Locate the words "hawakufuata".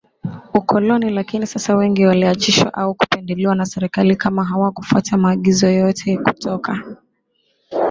4.45-5.17